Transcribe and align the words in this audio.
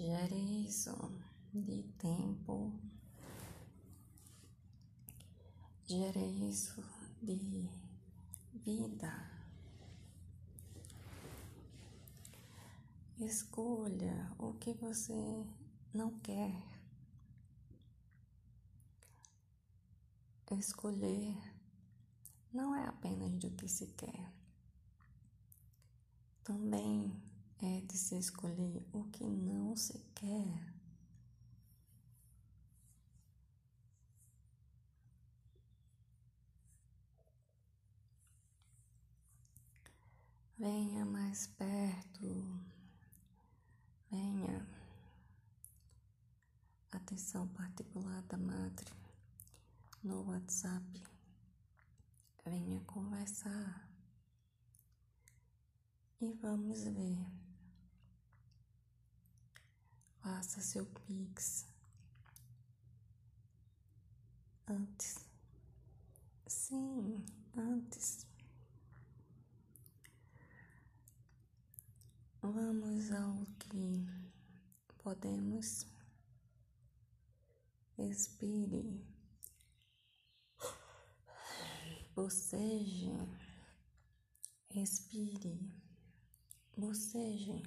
Gere 0.00 0.64
isso 0.66 0.96
de 1.52 1.82
tempo. 1.98 2.72
Gere 5.86 6.48
isso 6.48 6.82
de 7.20 7.68
vida. 8.54 9.12
Escolha 13.18 14.34
o 14.38 14.54
que 14.54 14.72
você 14.72 15.44
não 15.92 16.18
quer. 16.20 16.62
Escolher 20.58 21.36
não 22.50 22.74
é 22.74 22.86
apenas 22.86 23.32
do 23.34 23.50
que 23.50 23.68
se 23.68 23.86
quer, 23.88 24.32
também 26.42 27.29
é 27.62 27.80
de 27.82 27.96
se 27.96 28.18
escolher 28.18 28.82
o 28.92 29.04
que 29.04 29.24
não 29.24 29.76
se 29.76 29.98
quer. 30.14 30.74
Venha 40.58 41.04
mais 41.04 41.46
perto, 41.46 42.60
venha. 44.10 44.66
Atenção 46.92 47.48
particular 47.48 48.22
da 48.22 48.36
madre 48.36 48.92
no 50.02 50.22
WhatsApp. 50.28 51.02
Venha 52.44 52.80
conversar 52.80 53.88
e 56.20 56.32
vamos 56.34 56.84
ver. 56.84 57.39
Faça 60.22 60.60
seu 60.60 60.84
Pix 60.84 61.66
antes. 64.70 65.26
Sim, 66.46 67.24
antes. 67.56 68.26
Vamos 72.42 73.10
ao 73.12 73.44
que 73.58 74.06
podemos. 74.98 75.86
Expire. 77.98 79.04
Boceje. 82.14 83.10
Expire. 84.70 85.58
Boceje. 86.76 87.62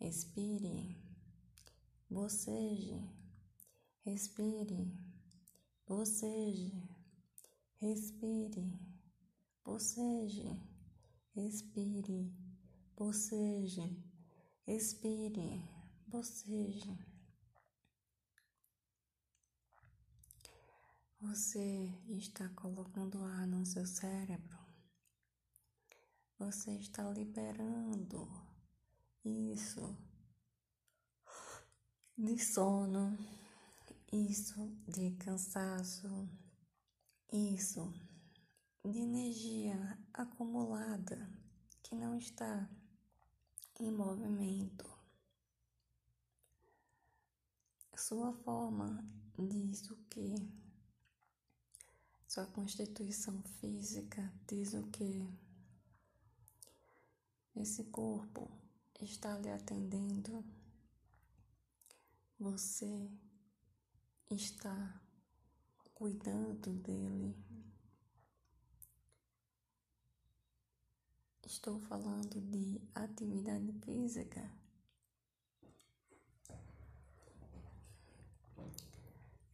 Expire. 0.00 1.09
Boceje. 2.10 3.00
Respire. 4.04 4.98
Boceje. 5.86 6.72
Respire. 7.80 8.80
Boceje. 9.64 10.60
Respire. 11.36 12.34
Boceje. 12.96 13.96
Expire. 14.66 15.62
Boceje. 16.08 16.98
Você 21.20 21.94
está 22.08 22.48
colocando 22.48 23.22
ar 23.22 23.46
no 23.46 23.64
seu 23.64 23.86
cérebro. 23.86 24.58
Você 26.40 26.72
está 26.72 27.08
liberando 27.08 28.28
isso 29.24 30.09
de 32.22 32.38
sono, 32.38 33.16
isso 34.12 34.70
de 34.86 35.12
cansaço, 35.12 36.28
isso 37.32 37.90
de 38.84 38.98
energia 38.98 39.98
acumulada 40.12 41.32
que 41.82 41.94
não 41.94 42.18
está 42.18 42.68
em 43.78 43.90
movimento. 43.90 44.84
Sua 47.96 48.34
forma 48.34 49.02
diz 49.38 49.90
o 49.90 49.96
que? 50.10 50.34
Sua 52.28 52.44
constituição 52.44 53.42
física 53.60 54.30
diz 54.46 54.74
o 54.74 54.82
que? 54.88 55.26
Esse 57.56 57.84
corpo 57.84 58.50
está 59.00 59.38
lhe 59.38 59.50
atendendo. 59.50 60.59
Você 62.40 63.12
está 64.30 64.98
cuidando 65.92 66.72
dele. 66.72 67.36
Estou 71.44 71.78
falando 71.80 72.40
de 72.40 72.80
atividade 72.94 73.70
física. 73.84 74.50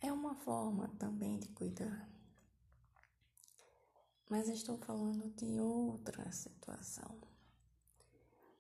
É 0.01 0.13
uma 0.13 0.37
forma 0.37 0.87
também 0.97 1.41
de 1.41 1.49
cuidar. 1.49 2.09
Mas 4.31 4.49
estou 4.49 4.79
falando 4.79 5.29
de 5.35 5.59
outra 5.59 6.31
situação. 6.31 7.21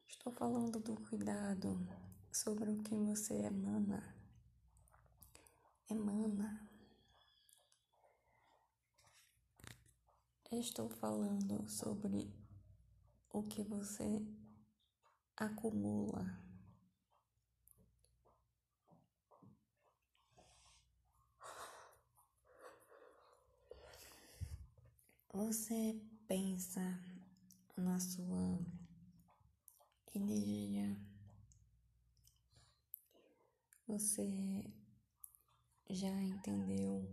Estou 0.08 0.32
falando 0.32 0.80
do 0.80 0.96
cuidado 0.96 2.05
sobre 2.36 2.70
o 2.70 2.82
que 2.82 2.94
você 2.94 3.34
emana. 3.46 4.14
Emana. 5.88 6.68
Estou 10.52 10.90
falando 10.90 11.66
sobre 11.66 12.30
o 13.30 13.42
que 13.42 13.62
você 13.62 14.22
acumula. 15.34 16.38
Você 25.32 25.98
pensa 26.28 27.00
na 27.78 27.98
sua 27.98 28.58
energia. 30.14 31.15
Você 33.88 34.64
já 35.88 36.20
entendeu 36.20 37.08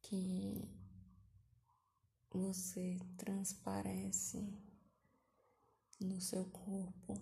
que 0.00 0.66
você 2.30 2.98
transparece 3.18 4.50
no 6.00 6.18
seu 6.22 6.46
corpo 6.46 7.20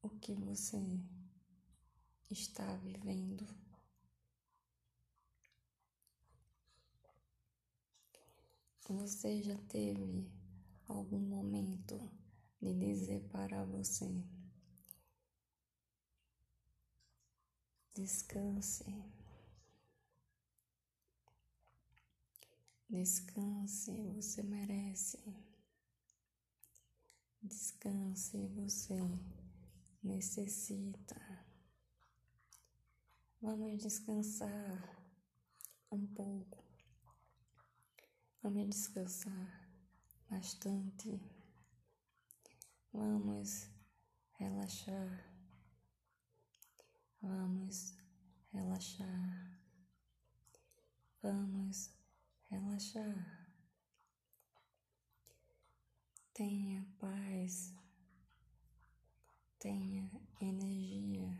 o 0.00 0.08
que 0.08 0.34
você 0.34 0.78
está 2.30 2.76
vivendo. 2.76 3.44
Você 8.88 9.42
já 9.42 9.58
teve 9.68 10.30
algum 10.86 11.18
momento 11.18 11.98
de 12.62 12.72
dizer 12.72 13.20
para 13.30 13.64
você: 13.64 14.24
descanse. 17.96 18.84
Descanse, 22.88 24.12
você 24.12 24.42
merece. 24.42 25.18
Descanse, 27.42 28.46
você 28.48 28.98
necessita. 30.02 31.16
Vamos 33.40 33.82
descansar 33.82 35.02
um 35.90 36.06
pouco. 36.08 36.64
Vamos 38.42 38.68
descansar 38.68 39.70
bastante. 40.28 41.20
Vamos 42.92 43.68
relaxar. 44.38 45.35
Vamos 47.28 47.92
relaxar. 48.52 49.60
Vamos 51.20 51.90
relaxar. 52.48 53.50
Tenha 56.32 56.86
paz, 57.00 57.74
tenha 59.58 60.08
energia, 60.40 61.36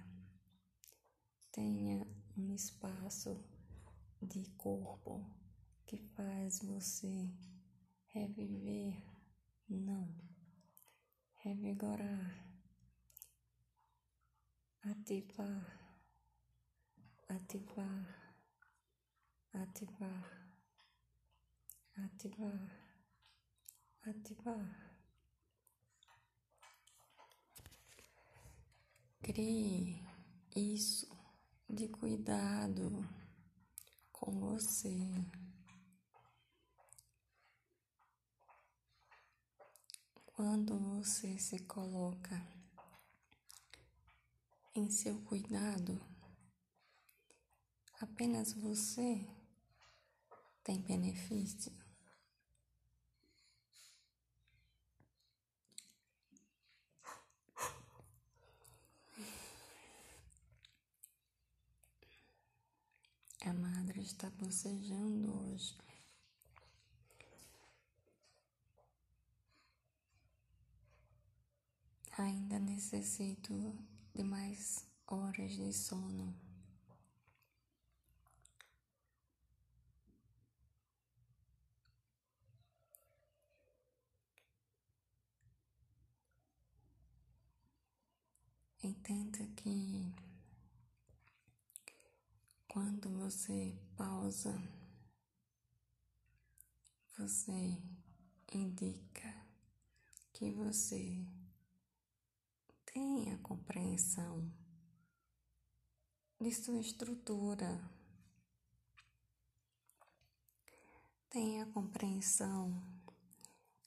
tenha 1.53 2.05
um 2.37 2.53
espaço 2.53 3.41
de 4.21 4.45
corpo 4.57 5.25
que 5.87 5.99
faz 6.17 6.59
você 6.63 7.33
reviver, 8.09 9.05
não, 9.69 10.13
revigorar, 11.37 12.46
ativar, 14.91 15.67
ativar, 17.29 18.37
ativar, 19.53 20.49
ativar, 21.97 22.71
ativar. 24.03 24.97
Crie 29.23 30.01
isso 30.55 31.09
de 31.69 31.89
cuidado 31.89 33.09
com 34.13 34.39
você. 34.39 34.97
Quando 40.25 40.79
você 40.79 41.37
se 41.39 41.59
coloca 41.65 42.56
em 44.79 44.91
seu 44.91 45.19
cuidado, 45.23 45.99
apenas 48.01 48.53
você 48.53 49.27
tem 50.63 50.83
benefício. 50.83 51.73
A 63.41 63.53
madre 63.55 64.03
está 64.03 64.29
bocejando 64.31 65.33
hoje. 65.33 65.77
Ainda 72.19 72.59
necessito 72.59 73.55
de 74.17 74.25
mais 74.25 74.83
horas 75.07 75.53
de 75.53 75.71
sono. 75.75 76.35
Entenda 88.83 89.47
que 89.55 90.15
quando 92.69 93.11
você 93.11 93.79
pausa, 93.99 94.59
você 97.19 97.83
indica 98.51 99.47
que 100.33 100.51
você 100.53 101.27
tenha 102.97 103.37
compreensão 103.43 104.51
de 106.41 106.51
sua 106.51 106.81
estrutura, 106.81 107.79
tenha 111.29 111.67
compreensão 111.67 112.83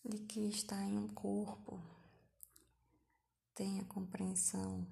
de 0.06 0.20
que 0.26 0.42
está 0.42 0.80
em 0.84 0.96
um 0.96 1.08
corpo, 1.08 1.82
tenha 3.56 3.84
compreensão 3.86 4.88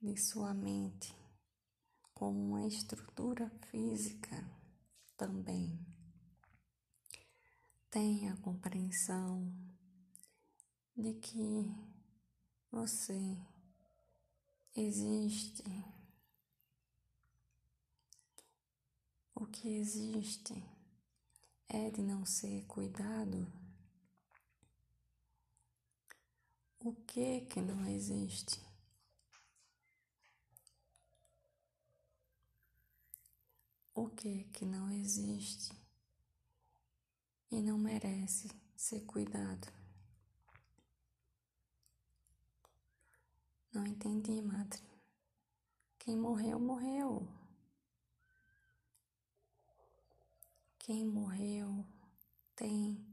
de 0.00 0.16
sua 0.16 0.54
mente 0.54 1.14
como 2.14 2.40
uma 2.40 2.66
estrutura 2.66 3.50
física 3.70 4.42
também. 5.18 5.78
Tenha 7.90 8.34
compreensão 8.38 9.52
de 10.96 11.12
que 11.12 11.87
você 12.70 13.36
existe. 14.76 15.64
O 19.34 19.46
que 19.46 19.76
existe 19.76 20.62
é 21.68 21.90
de 21.90 22.02
não 22.02 22.24
ser 22.24 22.64
cuidado. 22.66 23.46
O 26.80 26.92
que 26.92 27.42
que 27.42 27.60
não 27.60 27.86
existe? 27.86 28.60
O 33.94 34.08
que 34.08 34.44
que 34.52 34.64
não 34.64 34.90
existe 34.90 35.72
e 37.50 37.60
não 37.60 37.76
merece 37.76 38.48
ser 38.76 39.00
cuidado? 39.00 39.77
Não 43.78 43.86
entendi, 43.86 44.42
madre. 44.42 44.82
Quem 46.00 46.16
morreu, 46.16 46.58
morreu. 46.58 47.28
Quem 50.80 51.06
morreu 51.06 51.86
tem 52.56 53.06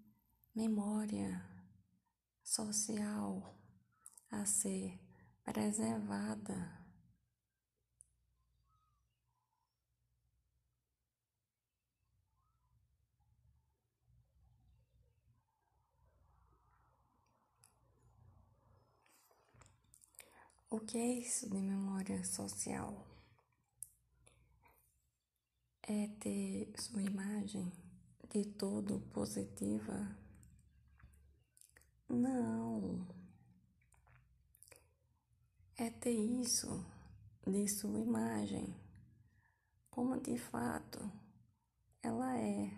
memória 0.56 1.40
social 2.44 3.56
a 4.32 4.44
ser 4.44 5.00
preservada. 5.44 6.85
O 20.70 20.80
que 20.80 20.98
é 20.98 21.14
isso 21.20 21.50
de 21.50 21.62
memória 21.62 22.24
social? 22.24 23.06
É 25.84 26.08
ter 26.20 26.74
sua 26.78 27.02
imagem 27.04 27.72
de 28.30 28.44
todo 28.46 29.00
positiva? 29.14 30.18
Não. 32.10 33.08
É 35.78 35.90
ter 35.90 36.12
isso 36.42 36.84
de 37.46 37.68
sua 37.68 38.00
imagem 38.00 38.76
como 39.90 40.20
de 40.20 40.38
fato 40.38 41.00
ela 42.02 42.38
é 42.38 42.72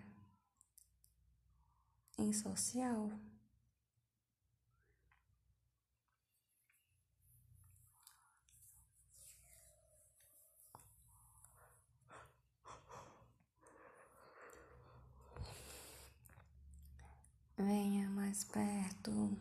em 2.18 2.34
social. 2.34 3.12
Venha 17.58 18.08
mais 18.38 18.44
perto. 18.44 19.38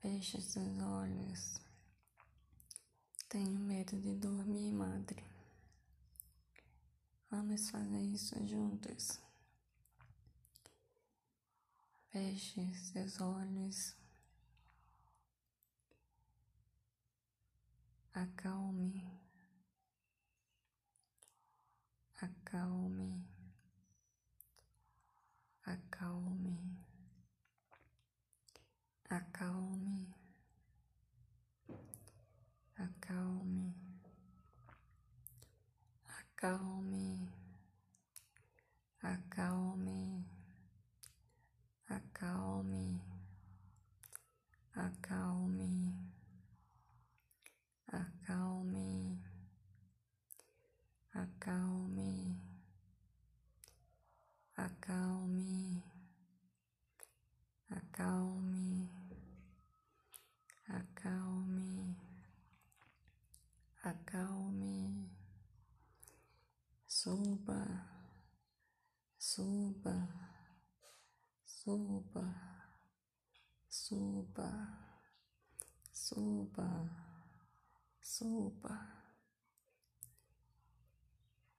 Feche 0.00 0.40
seus 0.40 0.78
olhos. 0.78 1.60
Tenho 3.28 3.58
medo 3.58 3.98
de 4.00 4.14
dormir, 4.14 4.72
madre. 4.72 5.24
Vamos 7.30 7.70
fazer 7.70 8.00
isso 8.02 8.34
juntos. 8.46 9.20
Feche 12.10 12.72
seus 12.74 13.20
olhos. 13.20 13.96
Acalme. 18.12 19.10
Acalme 22.20 23.32
acalme, 25.64 26.31
acalme, 36.42 37.28
acalme, 39.00 40.26
acalme, 41.88 43.00
acalme, 44.74 45.94
acalme, 47.86 49.22
acalme, 51.14 52.36
acalme, 54.56 55.82
acalme, 57.70 58.90
acalme, 60.66 61.96
acalme. 63.84 64.51
Suba, 67.02 67.58
suba, 69.18 69.96
suba, 71.44 72.26
suba, 73.66 74.48
suba, 75.92 76.68
Suba. 78.00 78.76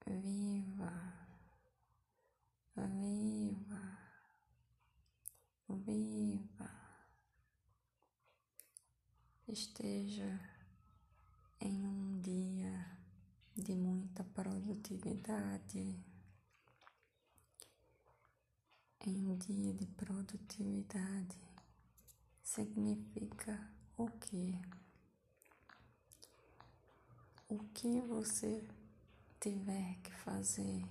Viva. 0.06 0.94
Viva. 2.76 3.84
Viva. 5.68 6.72
Esteja 9.48 10.40
em 11.60 11.86
um 11.86 12.22
dia 12.22 12.73
de 13.64 13.74
muita 13.74 14.26
produtividade. 14.26 15.98
Em 19.06 19.26
um 19.26 19.38
dia 19.38 19.74
de 19.74 19.86
produtividade 19.88 21.40
significa 22.44 23.72
o 23.98 24.08
que? 24.08 24.62
O 27.48 27.60
que 27.74 28.02
você 28.02 28.68
tiver 29.40 29.96
que 30.04 30.12
fazer, 30.12 30.86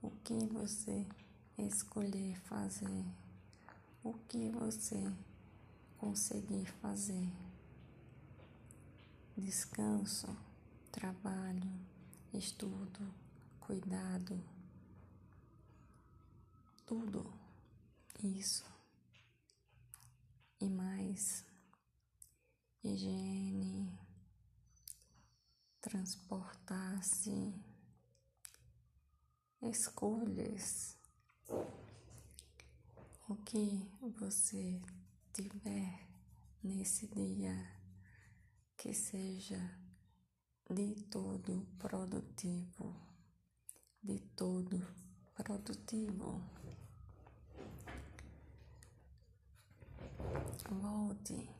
o 0.00 0.10
que 0.24 0.46
você 0.46 1.06
escolher 1.58 2.40
fazer, 2.40 3.04
o 4.02 4.14
que 4.14 4.48
você 4.48 5.12
conseguir 5.98 6.64
fazer. 6.80 7.30
Descanso, 9.36 10.49
trabalho, 10.90 11.70
estudo, 12.32 13.14
cuidado, 13.60 14.42
tudo 16.84 17.32
isso 18.22 18.64
e 20.60 20.68
mais 20.68 21.44
higiene, 22.82 23.98
transportar-se, 25.80 27.54
escolhas, 29.62 30.98
o 33.28 33.36
que 33.36 33.88
você 34.18 34.82
tiver 35.32 36.06
nesse 36.62 37.06
dia 37.06 37.80
que 38.76 38.92
seja 38.92 39.89
de 40.74 40.94
todo 41.10 41.66
produtivo, 41.78 42.94
de 44.00 44.20
todo 44.36 44.80
produtivo. 45.34 46.40
Volte 50.70 51.50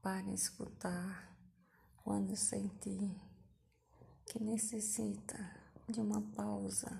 para 0.00 0.32
escutar 0.32 1.36
quando 2.02 2.34
sentir 2.36 3.20
que 4.24 4.42
necessita 4.42 5.38
de 5.86 6.00
uma 6.00 6.22
pausa, 6.22 6.90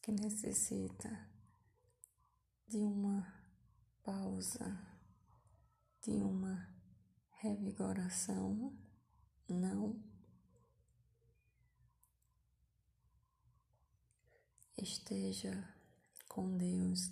que 0.00 0.12
necessita 0.12 1.28
de 2.68 2.78
uma 2.78 3.26
pausa, 4.04 4.78
de 6.00 6.12
uma 6.12 6.72
revigoração, 7.40 8.85
não 9.48 10.02
esteja 14.76 15.74
com 16.28 16.56
Deus 16.56 17.10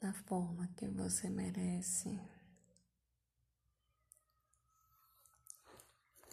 da 0.00 0.12
forma 0.12 0.68
que 0.76 0.88
você 0.88 1.28
merece. 1.28 2.18